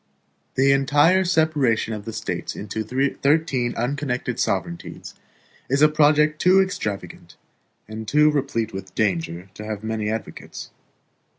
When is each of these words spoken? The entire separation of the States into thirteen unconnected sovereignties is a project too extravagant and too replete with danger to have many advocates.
The 0.55 0.71
entire 0.71 1.23
separation 1.23 1.93
of 1.93 2.05
the 2.05 2.11
States 2.11 2.55
into 2.55 2.83
thirteen 2.83 3.75
unconnected 3.75 4.39
sovereignties 4.39 5.13
is 5.69 5.83
a 5.83 5.89
project 5.89 6.41
too 6.41 6.59
extravagant 6.59 7.35
and 7.87 8.07
too 8.07 8.31
replete 8.31 8.73
with 8.73 8.95
danger 8.95 9.51
to 9.53 9.63
have 9.63 9.83
many 9.83 10.09
advocates. 10.09 10.71